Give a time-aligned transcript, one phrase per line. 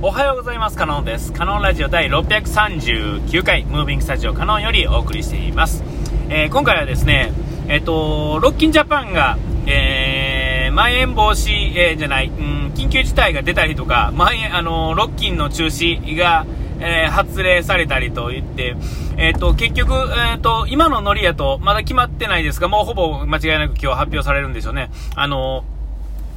[0.00, 0.76] おはようございます。
[0.76, 1.32] カノンです。
[1.32, 5.82] カノンラジオ第639回、ムービングスタジオカノンよりお送りしています。
[6.28, 7.32] えー、今回はですね、
[7.66, 16.46] えっ、ー、と、ロッキンジャパンが、えー、まん延防止、えー、じゃない、うん、緊急事態が出たりとか、まん延、あの、ロッキンの中止が、
[16.78, 18.76] えー、発令されたりと言って、
[19.16, 24.92] えっ、ー、と、結局、えっ、ー、と、今のノリやと、まだ決まってないですが、もうほぼ間違いなく今日発表されるんでしょうね。
[25.16, 25.64] あの、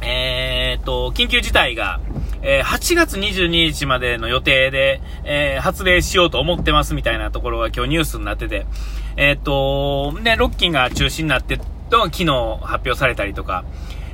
[0.00, 2.00] えっと、緊急事態が、
[2.46, 8.66] えー、8月22日までの予定で、えー、発令しようと思ってますみたいなところが今日ニュースになってて、
[9.16, 11.58] えー、っと、ね、ロッキンが中止になって、
[11.90, 12.24] 昨日
[12.62, 13.64] 発表されたりとか、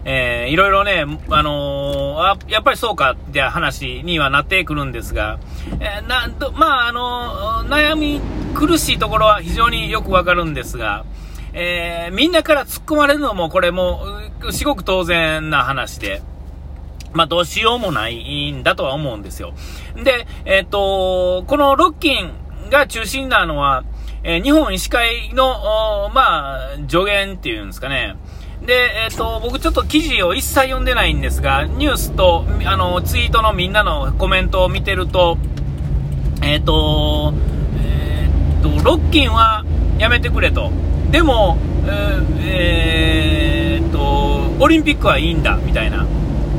[0.05, 5.39] えー、いろいろね、あのー、あ、やっぱりそうかって話にはなってくるんですが、
[5.81, 8.21] えー、なんと、まあ、あのー、悩み
[8.55, 11.05] 苦しいところは非常によくわかるんですが、
[11.53, 14.05] えー、みんなから突っ込まれるのもこれも、
[14.53, 16.23] すごく当然な話で、
[17.13, 19.53] まあ、どうしようもないんだとは思うんですよ。
[19.97, 22.33] で、えっ、ー、と、このロッキン
[22.71, 23.85] が中心なのは、
[24.23, 28.17] えー、日本医師会の、まあ、助言っていうんですかね。
[28.65, 35.39] で、えっ、ー、と、僕ちょっと記事を一切読んでないんですが、ニュースと、あの、ツイートのみんなのコメントを見てると、
[36.43, 37.33] えっ、と、
[37.83, 39.65] えっ、と、ロッキンは
[39.99, 40.71] やめてくれと。
[41.11, 41.59] でも、
[42.43, 46.07] えー、っと、オリンピックはいいんだ、みたいな。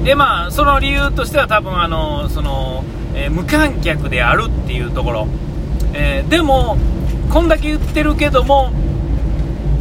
[0.04, 5.28] で、まあ、その理由としては多分、あの、その、えー、無観客であるっていうところ。
[5.94, 6.78] えー、でも、
[7.30, 8.72] こんだけ言ってるけども、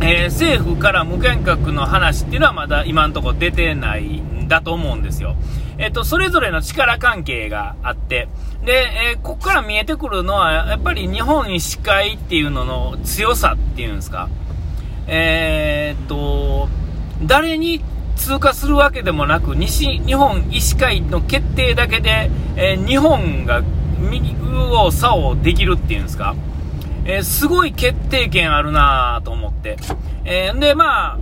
[0.03, 5.37] えー、政府から無観客の話っていうのはまだ今のところ出てないんだと思うんですよ。
[5.79, 8.29] えっ、と、それぞれの力関係があって、
[8.65, 14.29] で、えここから見えてくるのは、やっぱり日本医師会っていうのの強さっていうんですか。
[15.07, 16.69] えー、っと、
[17.23, 17.83] 誰に
[18.21, 23.63] 通過するわけでもなく、西日本医師会の決定だけで、えー、日本が
[23.99, 24.37] 右
[24.73, 26.37] を左往できるっていうんですか、
[27.07, 29.79] えー、すごい決定権あるなと思って。
[30.25, 31.19] えー、で、まあ、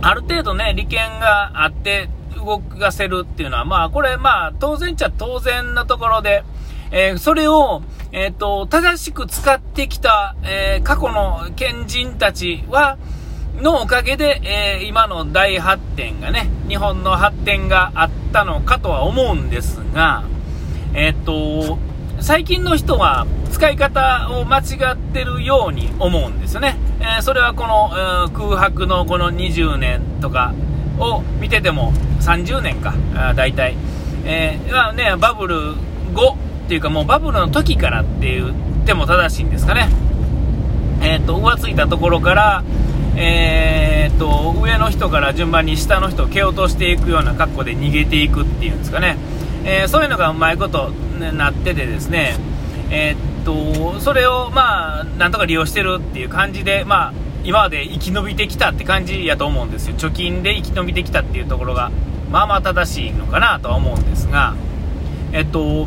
[0.00, 6.42] ある程度ね、利権があって動かせるっていうのは、まあ、これ、まあ、当然っちゃ当然なところで、
[6.90, 12.96] え、それを、えっ、と、正しく使ってきた、え、過去の賢人たちは、
[13.60, 20.24] のおかげで、えー、今の大発展がね、日本の発展があったのかとは思うんですが、
[20.94, 21.78] えっ、と、
[22.20, 24.62] 最近の人は使い方を間違
[24.94, 26.76] ってるように思うんですよね。
[27.00, 27.90] えそれはこの、
[28.28, 30.54] え空白のこの20年とか
[30.98, 32.94] を見てても、30年か、
[33.36, 33.76] 大体。
[34.24, 35.74] えー、まあね、バブル
[36.12, 39.88] 後っていうかもうバブルの時からって言っても正しいんですかね。
[41.02, 42.64] えっ、と、浮ついたところから、
[43.16, 49.16] えー、っと、上の人から順番に下の人を蹴落としていくような格好で逃げていくっていうんですかね。
[49.64, 52.36] えー、そういうのがうまいことなっててですね、
[52.90, 57.12] えー、っと、それをまあ、なんとか利用してるっていう感じで、まあ、
[57.44, 59.96] 今まで生き延びてきたって感じやと思うんですよ。
[59.96, 61.90] 貯金で生き延びてきたっていうところが、
[62.30, 64.54] まあまあ正しいのかなとは思うんですが、
[65.32, 65.86] えっと、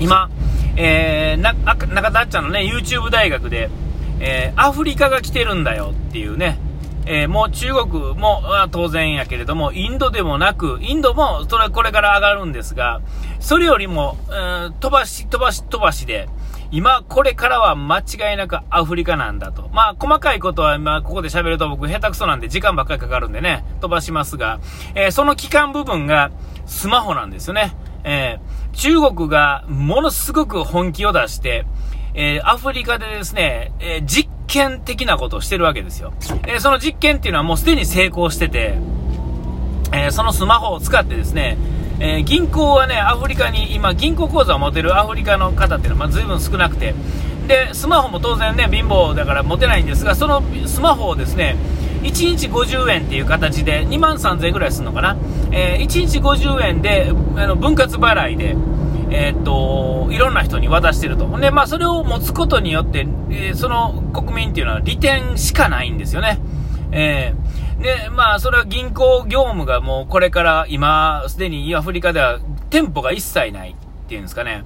[0.00, 0.30] 今、
[0.76, 3.70] えー、中田あっちゃんのね、YouTube 大学で、
[4.20, 6.58] えー、アフリカが来てるんだよっていうね、
[7.06, 13.02] えー、もう中国も、当然やけれども、インドでもなく、インドもそれこれから上がるんですが、
[13.40, 16.28] それよりも、えー、飛ばし、飛ばし、飛ばしで、
[16.70, 19.68] 今、これからは間違いなくアフリカなんだと。
[19.72, 24.60] まあ、細かいことは今、ここで喋ると僕下手くそなんで時間ばっかりかかるんでね、飛ばしますが、
[24.94, 26.30] えー、その期間部分が
[26.66, 27.76] スマホなんですよね。
[28.02, 31.66] えー、中国がものすごく本気を出して、
[32.14, 36.12] えー、アフリカでですね、えー、実験的なことをしてるわけですよ。
[36.46, 38.78] えその実験っていうのはもうすでに成功してて、
[39.92, 41.56] えそのスマホを使ってですね、
[41.98, 46.94] え銀行はね、アフリカに、今、銀行口座を持てるアフリカの方っていうのは、まあ、随分少なくて、
[47.46, 51.56] で、スマホも当然ね、貧乏だから持てないんですが、そのスマホをですね、
[52.02, 55.16] 1日50円っていう形で、2万3000円ぐらいするのかな。
[55.52, 58.56] え、1日50円で、あの、分割払いで、
[59.16, 61.28] えー、っと、いろんな人に渡してると。
[61.38, 66.40] で、まあ、それを持つことによって、えー、その国民っていうのは利点しかないんですよね。
[66.90, 72.40] えー、で、まあ、それは銀行業務がもうこれから今、すでにアフリカでは
[72.70, 74.64] 店舗が一切ないっていうんですかね。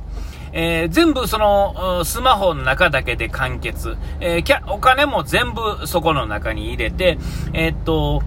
[0.52, 3.98] えー、全部その、スマホの中だけで完結。
[4.20, 7.18] えー、お金も全部そこの中に入れて、
[7.52, 8.22] えー、っと、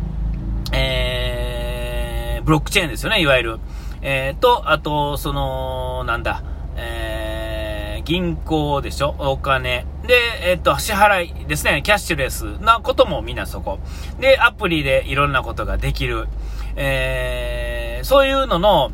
[0.71, 3.59] え、ブロックチェーンですよね、いわゆる。
[4.01, 6.43] えー、と、あと、その、なんだ、
[6.75, 9.15] えー、銀行でしょ？
[9.19, 9.85] お金。
[10.07, 10.15] で、
[10.49, 11.81] えっ、と、支払いですね。
[11.83, 13.79] キャッシュレスなこともみんなそこ。
[14.19, 16.27] で、アプリでいろんなことができる。
[16.75, 18.91] えー、そういうのの、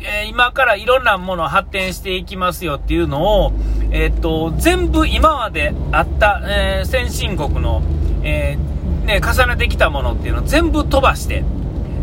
[0.00, 3.52] えー、今からいろんなものを発展していきますよっていうのを、
[3.90, 7.82] えー、と、全部今まであった、えー、先進国の、
[8.22, 8.56] え
[9.04, 11.44] ね、重ねてきたものっていうのを全部飛ばして、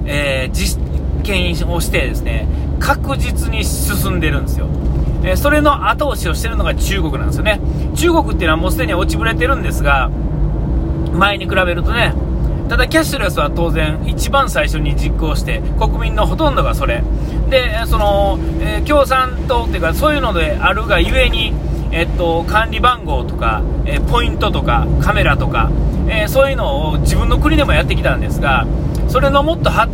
[0.06, 0.50] え
[1.24, 2.48] 実験をしてですね、
[2.80, 4.68] 確実に進んでるんですよ。
[5.24, 7.62] えそれの後押しをしてるのが中国なんですよね。
[7.96, 10.12] 中国っていうのはもうすでに落ちぶれてるんですが、
[11.14, 12.14] 前に比べるとね、
[12.68, 17.04] ただキャッシュレスは当然一番最初に実行して国民のほとんどがそれ
[17.50, 21.54] でその、えー、共産党っていうかそういうのであるがゆえに、
[21.92, 25.70] えっと、管理番号とか、えー、ポイントとかカメラとか、
[26.08, 28.66] えー、そういうのを自分の国でもやってきたんですが
[29.10, 29.88] それのもっとは、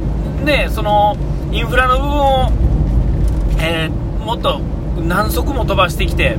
[0.44, 1.15] ね、その
[1.51, 2.51] インフラの部分を、
[3.59, 3.89] え
[4.19, 4.59] もっと
[5.01, 6.38] 何足も飛ばしてきて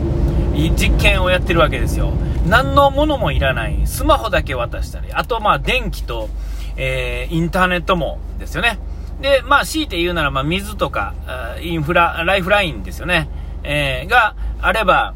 [0.76, 2.12] 実験をやってるわけですよ。
[2.47, 3.87] 何のものもいらない。
[3.87, 6.29] スマホだけ渡したり、あとまあ電気と、
[6.76, 8.79] えー、インターネットもですよね。
[9.20, 11.14] で、まあ強いて言うならまあ水とか、
[11.61, 13.29] インフラ、ライフラインですよね。
[13.62, 15.14] えー、があれば、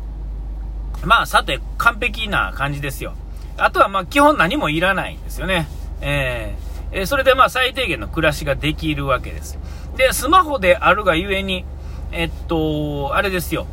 [1.05, 3.15] まあさて完璧な感じですよ。
[3.57, 5.69] あとはまあ基本何もいらないんですよね。
[6.01, 6.64] えー、
[6.95, 9.59] えそれでまあ最低限の暮らしができるわけです。
[9.97, 11.65] で、スマホであるがゆえに、
[12.13, 13.67] えっと、あれですよ。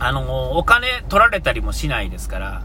[0.00, 2.62] あの、お金取られたりもしないですから、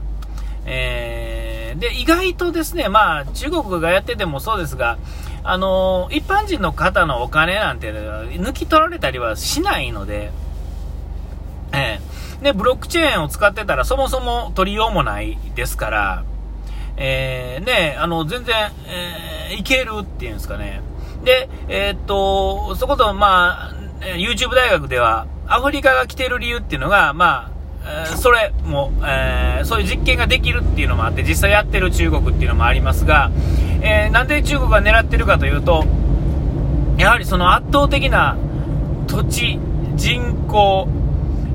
[0.65, 4.97] えー、で、意外とですね、まあ、中国がやっててもそうですが、
[5.43, 10.31] あの、一般人の方のお金なんて抜き取られたりはしないので、
[11.71, 16.23] えー、で、ブロックチェーンを使ってたらそもそも取りようもないですから、
[16.97, 20.81] えー、ね、あの、全然、えー、いけるっていうんですかね。
[21.23, 23.73] で、えー、っと、そこと、まあ、
[24.17, 27.51] YouTube 大学では、アフリカが来てる理由っていうのが、まあ、
[27.85, 33.31] えー、それも、えー、そういう実験ができるっていうのもあって、実際やってる中国っていうのもありますが、
[33.81, 35.85] えー、なんで中国が狙ってるかというと、
[36.97, 38.37] やはりその圧倒的な
[39.07, 39.59] 土地、
[39.95, 40.87] 人口、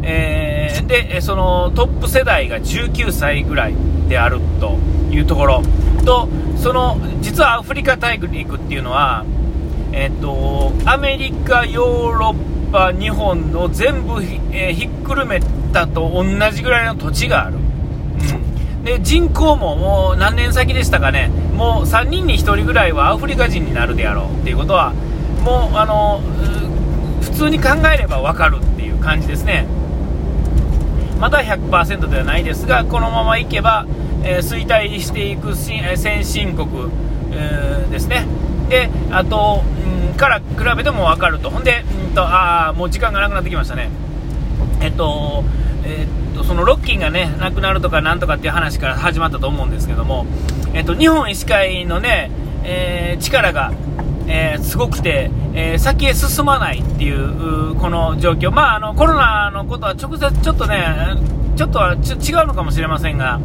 [0.03, 3.75] えー、で、そのトップ世代が19歳ぐらい
[4.11, 4.77] であると
[5.11, 5.63] いうところ。
[6.05, 6.29] と、
[6.59, 9.25] その、実はアフリカ大陸っていうのは、
[9.93, 15.41] えっ、と、アメリカ、ヨーロッぱ日本を全部ひ,、えー、ひっくるめ
[15.73, 17.59] たと同じぐらいの土地がある、う
[18.79, 21.29] ん、で人口ももう何年先でしたかね。
[21.55, 24.95] もう3人に1人ぐらいはアフリカ人になるであろうっていうことは
[25.45, 26.23] もうあの
[27.21, 29.67] 普通に考えれば分かるっていう感じですね。
[31.21, 33.87] まだ100%ではないですがこのままいけば、
[34.25, 36.91] えー、衰退していく先進国、
[37.33, 38.27] えー、ですね。
[38.71, 39.63] であと、
[40.13, 41.51] ん、から比べても分かると。
[41.51, 43.91] ほんで、んと、あもう時間がなくなってきましたね。
[44.81, 45.45] えっと
[45.85, 50.25] えっとそのロッキンがねなくなるとかなんとかっていう話から始まったと思うんですけども、
[50.73, 52.31] えっと、日本医師会のね、
[52.65, 53.73] えー、力が
[54.33, 61.17] えー、すごくて、えー、先へ進まないっていうこの状況、まあ、あのコロナのことは直接ちょっとね、
[61.57, 63.41] ちょっとは違うのかもしれませんが、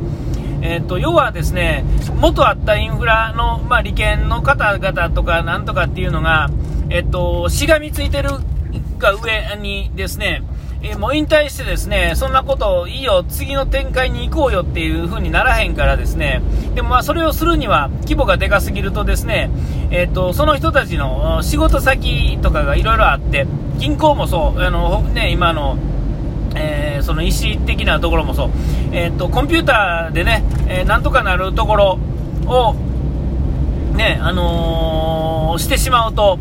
[0.62, 1.84] えーと、要はですね
[2.20, 6.52] 元あったインフラの、まあ、利権の方々とかなんとかっていうのが、
[6.92, 8.30] えーと、しがみついてる
[9.00, 10.44] が上にですね、
[10.92, 16.42] え、もう引退してですねそんなこといいよ次の展開に行こうよっていう風にならへんからですね
[16.76, 19.50] でもまあそれをするには規模がでかすぎるとですね、
[19.90, 23.48] えーと、その人たちの仕事先とかがいろいろあって
[23.78, 25.78] 銀行もそうあの、ね、今の
[26.58, 28.50] えー、その意思的なところもそう、
[28.94, 32.00] えーと、コンピューターでね、えー、なんとかなるところ
[32.48, 32.74] を、
[33.94, 36.40] ね、あの、してしまうと、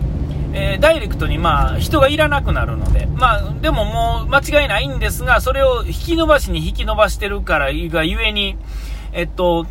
[0.54, 8.56] えー、ダイレクトに、まあ、人がいらなくなるので、まあ、でももう間違いないんですが、それを引き伸ばしに引き伸ばしてるからがゆえに、
[9.12, 9.66] えっと、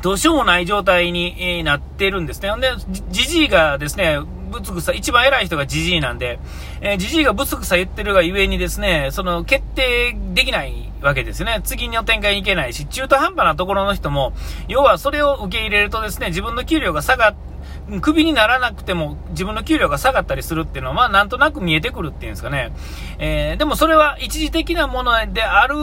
[0.00, 2.50] どうしようもない状態になってるんですね。
[2.50, 2.70] ほんで、
[3.10, 4.20] じじいがですね、
[4.52, 6.38] ぶつくさ、一番偉い人がじじいなんで、
[6.80, 11.60] え、じじいがぶつくさ言ってるがゆえにですね、その決定できないわけですね。
[11.64, 14.32] 次の展開に行けないし、中途半端なところの人も、
[14.68, 17.51] 要はそれを受け入れるとですね、自分の給料が下がって、
[18.00, 22.72] クビにならなくても自分の給料が下がったりするっていうのは、まあなんとなく見えてくるっていうんですかね。
[23.18, 25.76] えー、でもそれは一時的なものである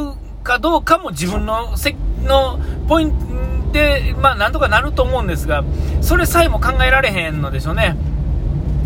[0.44, 3.39] かどうかも自分のせのポイント
[3.72, 5.63] で、まあなんとかなると思うんですが、
[6.01, 7.96] それさえも考えられへんのでしょうね。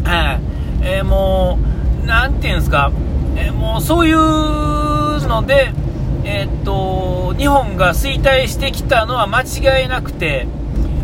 [0.04, 0.40] はい、
[0.82, 1.58] えー、も
[2.04, 2.92] う、なんていうんですか、
[3.36, 4.18] えー、もうそういう
[5.28, 5.72] ので、
[6.26, 10.48] え、っと、日本が衰退してきたのは間違いなくて、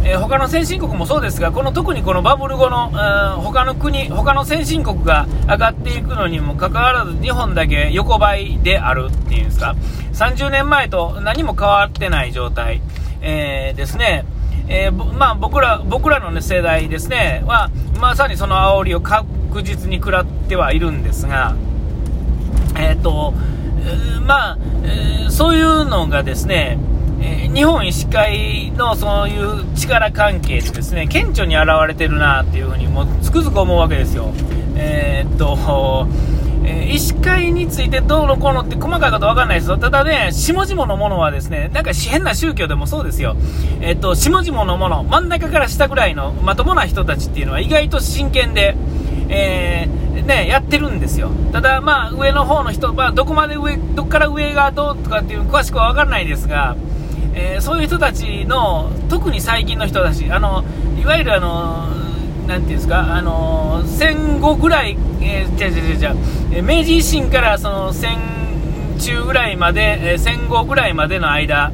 [0.04, 9.76] えー、他の先進国もそうですが、この特にこのバブル後の、うん、他の国、他の先進国が上がっていくのにもかかわらず、日本だけ横ばいであるっていうんですか、
[10.14, 12.82] 30年前と何も変わってない状態、
[13.22, 14.26] えー、ですね。
[14.72, 21.56] えー、まあ、僕ら僕らの、ね、世代ですねはまさにその煽りを確実に食らってはいるんですが、
[22.78, 23.34] えっ、ー、と、
[24.26, 26.78] まあ、えー、そういうのがですね、
[27.22, 34.32] えー、日本医師会のそういう力関係でですね、顕著に現れてるなっていうふうにもつくづく思うわけですよ。
[34.76, 36.08] えー、っと、
[36.64, 39.78] えー、医師会についてどうのこうのって細かいことわかんないですよ。
[39.78, 43.36] ただね、下々のものはですね、なんか変な宗教でもそうですよ。
[43.82, 48.76] えっと、下々のもの、真ん中から下ぐらいのまともな人たちっていうのは意外と真剣で、
[49.30, 51.32] えー、ね、やってるんですよ。
[51.52, 56.76] ただ、まあ、上の方の人、まあ、どこまで上、どこから上がどうとかっていう詳しくはわからないですが、
[57.34, 60.64] えー、そういう人たちの、特に最近の人たち、あの、
[61.02, 61.88] いわゆるあの、
[62.48, 66.16] なんていうんですか、あの、戦後ぐらい、えー、じゃじゃじゃじゃ、
[66.52, 68.18] え明治維新からその戦
[69.00, 71.72] 中ぐらいまで、え戦後ぐらいまでの間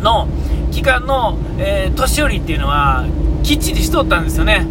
[0.00, 0.28] の
[0.70, 3.04] 期間の、え年寄りっていうのは、
[3.42, 4.66] きっちりしとったんですよね。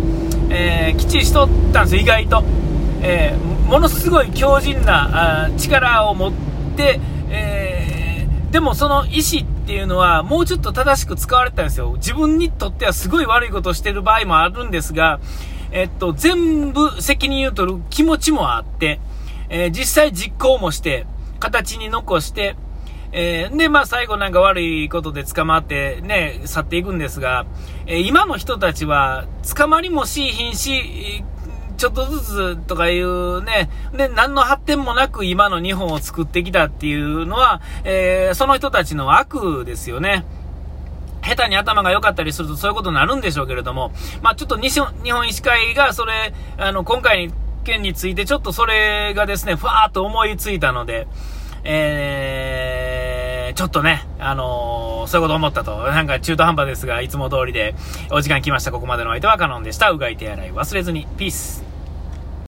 [0.49, 2.43] えー、きっちりしとったんですよ、意外と。
[3.01, 3.35] え、
[3.67, 6.31] ものすごい強靭なあ力を持っ
[6.77, 11.93] て、え、でもその意思ってっていうのはもうちょっと正しく使われてたんですよ。
[11.95, 15.19] 自分にとってはすごい悪いことをしてる場合もあるんですが、
[15.71, 18.99] えっと、全部責任を取る気持ちもあって、
[19.49, 21.07] え実際実行もして、
[21.39, 22.55] 形に残して、
[23.11, 27.47] えー、で、まあ最後なんか悪いことで捕まってね、去っていくんですが、
[27.87, 31.23] えー、今の人たちは捕まりもしいひんし、
[31.77, 40.25] ちょっとずつとかいうね、で、何の発展もなく今の日本を作ってきたっていうのは、えー、その人たちの悪ですよね。
[41.21, 43.91] 下手に頭が良かったりするとそういうことになるんでしょうけれども、
[44.21, 47.31] まあちょっと日本医師会がそれ、あの、今回
[47.65, 51.07] 件についてちょっとそれがですね、ふわーっと思いついたので、
[51.65, 55.77] えー、ちょっとね、あのー、そういうこと思ったと。
[55.77, 57.75] なんか中途半端ですが、いつも通りで
[58.11, 58.71] お時間来ました。
[58.71, 59.91] ここまでの相手はカノンでした。
[59.91, 61.07] うがい手洗い忘れずに。
[61.17, 61.74] ピース。